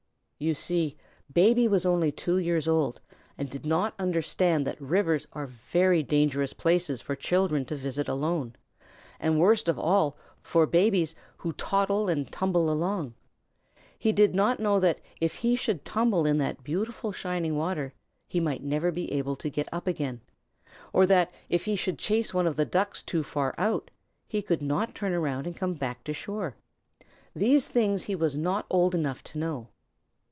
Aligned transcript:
You 0.43 0.55
see 0.55 0.97
Baby 1.31 1.67
was 1.67 1.85
only 1.85 2.11
two 2.11 2.39
years 2.39 2.67
old, 2.67 2.99
and 3.37 3.47
did 3.47 3.63
not 3.63 3.93
understand 3.99 4.65
that 4.65 4.81
rivers 4.81 5.27
are 5.33 5.45
very 5.45 6.01
dangerous 6.01 6.51
places 6.51 6.99
for 6.99 7.15
children 7.15 7.63
to 7.65 7.75
visit 7.75 8.07
alone, 8.07 8.55
and 9.19 9.39
worst 9.39 9.67
of 9.69 9.77
all 9.77 10.17
for 10.41 10.65
Babies 10.65 11.13
who 11.37 11.53
toddle 11.53 12.09
and 12.09 12.31
tumble 12.31 12.71
along. 12.71 13.13
He 13.99 14.11
did 14.11 14.33
not 14.33 14.59
know 14.59 14.79
that 14.79 14.99
if 15.19 15.35
he 15.35 15.55
should 15.55 15.85
tumble 15.85 16.25
in 16.25 16.39
that 16.39 16.63
beautiful 16.63 17.11
shining 17.11 17.55
water 17.55 17.93
he 18.27 18.39
might 18.39 18.63
never 18.63 18.91
be 18.91 19.11
able 19.11 19.35
to 19.35 19.47
get 19.47 19.69
up 19.71 19.85
again, 19.85 20.21
or 20.91 21.05
that 21.05 21.31
if 21.49 21.65
he 21.65 21.75
should 21.75 21.99
chase 21.99 22.33
one 22.33 22.47
of 22.47 22.55
the 22.55 22.65
Ducks 22.65 23.03
too 23.03 23.21
far 23.21 23.53
out, 23.59 23.91
he 24.27 24.41
could 24.41 24.63
not 24.63 24.95
turn 24.95 25.13
around 25.13 25.45
and 25.45 25.55
come 25.55 25.75
back 25.75 26.03
to 26.05 26.09
the 26.13 26.15
shore. 26.15 26.55
These 27.35 27.67
things 27.67 28.05
he 28.05 28.15
was 28.15 28.35
not 28.35 28.65
old 28.71 28.95
enough 28.95 29.23
to 29.25 29.37
know. 29.37 29.67